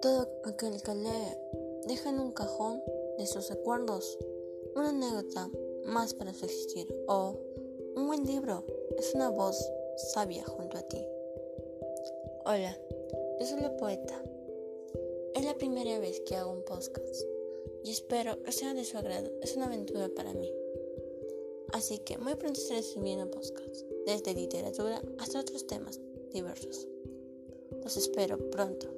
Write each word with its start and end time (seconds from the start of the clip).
Todo 0.00 0.28
aquel 0.44 0.80
que 0.82 0.94
lee 0.94 1.86
deja 1.86 2.08
en 2.08 2.20
un 2.20 2.32
cajón 2.32 2.82
de 3.18 3.26
sus 3.26 3.50
recuerdos 3.50 4.18
una 4.74 4.88
anécdota 4.88 5.50
más 5.84 6.14
para 6.14 6.32
su 6.32 6.46
existir 6.46 6.86
o 7.06 7.38
un 7.96 8.06
buen 8.06 8.24
libro 8.24 8.64
es 8.96 9.14
una 9.14 9.28
voz 9.28 9.56
sabia 10.12 10.42
junto 10.44 10.78
a 10.78 10.82
ti. 10.82 11.04
Hola, 12.46 12.78
yo 13.38 13.46
soy 13.46 13.60
la 13.60 13.76
poeta. 13.76 14.22
Es 15.34 15.44
la 15.44 15.54
primera 15.54 15.98
vez 15.98 16.20
que 16.20 16.36
hago 16.36 16.52
un 16.52 16.64
podcast 16.64 17.26
y 17.84 17.90
espero 17.90 18.42
que 18.42 18.52
sea 18.52 18.72
de 18.72 18.84
su 18.84 18.96
agrado. 18.96 19.30
Es 19.42 19.54
una 19.56 19.66
aventura 19.66 20.08
para 20.16 20.32
mí. 20.32 20.50
Así 21.72 21.98
que 21.98 22.16
muy 22.16 22.34
pronto 22.36 22.58
estaré 22.58 22.82
subiendo 22.82 23.30
podcasts, 23.30 23.84
desde 24.06 24.34
literatura 24.34 25.02
hasta 25.18 25.40
otros 25.40 25.66
temas 25.66 26.00
diversos. 26.32 26.88
Los 27.82 27.96
espero 27.96 28.38
pronto. 28.50 28.88